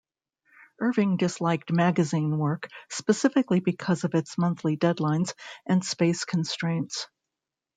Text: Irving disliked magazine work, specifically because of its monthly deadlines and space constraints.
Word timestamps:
Irving 0.79 1.15
disliked 1.15 1.71
magazine 1.71 2.39
work, 2.39 2.69
specifically 2.89 3.59
because 3.59 4.03
of 4.03 4.15
its 4.15 4.35
monthly 4.35 4.75
deadlines 4.75 5.35
and 5.67 5.85
space 5.85 6.25
constraints. 6.25 7.05